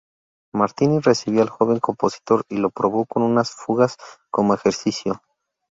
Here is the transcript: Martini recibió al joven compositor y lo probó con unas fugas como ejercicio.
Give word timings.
Martini 0.51 0.97
recibió 0.99 1.43
al 1.43 1.49
joven 1.51 1.77
compositor 1.79 2.43
y 2.49 2.57
lo 2.57 2.71
probó 2.71 3.05
con 3.05 3.21
unas 3.21 3.51
fugas 3.51 3.97
como 4.31 4.55
ejercicio. 4.55 5.21